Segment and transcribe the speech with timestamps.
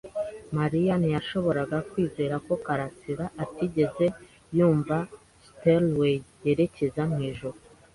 [0.57, 4.05] Mariya ntiyashoboraga kwizera ko karasira atigeze
[4.57, 4.95] yumva
[5.49, 7.57] Stairway yerekeza mwijuru.